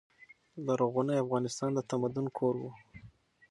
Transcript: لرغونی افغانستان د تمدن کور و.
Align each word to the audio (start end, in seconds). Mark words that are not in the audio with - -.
لرغونی 0.65 1.15
افغانستان 1.25 1.69
د 1.73 1.79
تمدن 1.91 2.25
کور 2.37 2.55
و. 2.61 2.63